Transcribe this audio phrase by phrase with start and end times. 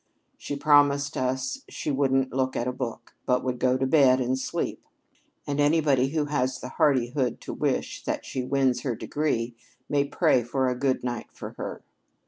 [0.35, 4.35] She promised us she wouldn't look at a book, but would go to bed and
[4.35, 4.83] sleep,
[5.45, 9.53] and anybody who has the hardihood to wish that she wins her degree
[9.87, 11.83] may pray for a good night for her."